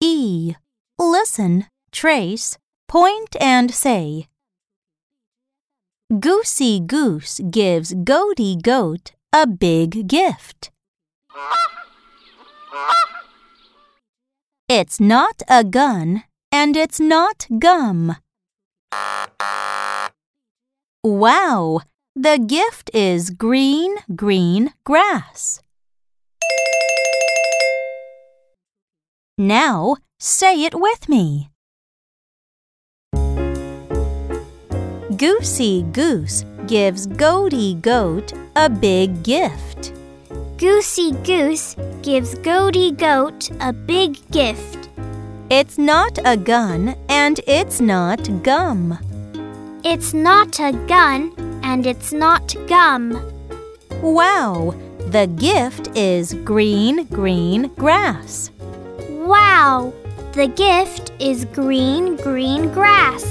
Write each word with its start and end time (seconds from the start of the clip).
B. 0.00 0.56
Listen, 0.98 1.66
trace, 1.92 2.56
point, 2.88 3.36
and 3.40 3.72
say. 3.72 4.26
Goosey 6.18 6.80
Goose 6.80 7.40
gives 7.50 7.92
Goaty 7.92 8.56
Goat 8.56 9.12
a 9.32 9.46
big 9.46 10.08
gift. 10.08 10.70
It's 14.68 15.00
not 15.00 15.42
a 15.48 15.64
gun 15.64 16.24
and 16.52 16.76
it's 16.76 17.00
not 17.00 17.46
gum. 17.58 18.16
Wow! 21.04 21.80
The 22.14 22.38
gift 22.38 22.90
is 22.94 23.30
green, 23.30 23.96
green 24.16 24.72
grass. 24.84 25.60
Now 29.40 29.94
say 30.18 30.64
it 30.64 30.74
with 30.74 31.08
me. 31.08 31.50
Goosey 35.16 35.82
Goose 35.92 36.44
gives 36.66 37.06
Goaty 37.06 37.74
Goat 37.74 38.32
a 38.56 38.68
big 38.68 39.22
gift. 39.22 39.92
Goosey 40.56 41.12
Goose 41.22 41.76
gives 42.02 42.34
Goaty 42.34 42.90
Goat 42.90 43.48
a 43.60 43.72
big 43.72 44.18
gift. 44.32 44.88
It's 45.50 45.78
not 45.78 46.18
a 46.24 46.36
gun 46.36 46.96
and 47.08 47.38
it's 47.46 47.80
not 47.80 48.42
gum. 48.42 48.98
It's 49.84 50.12
not 50.12 50.58
a 50.58 50.72
gun 50.88 51.32
and 51.62 51.86
it's 51.86 52.12
not 52.12 52.56
gum. 52.66 53.22
Wow! 54.02 54.74
The 55.10 55.28
gift 55.28 55.96
is 55.96 56.34
green, 56.44 57.04
green 57.06 57.68
grass. 57.76 58.50
Wow! 59.28 59.92
The 60.32 60.46
gift 60.46 61.12
is 61.20 61.44
green, 61.44 62.16
green 62.16 62.72
grass. 62.72 63.22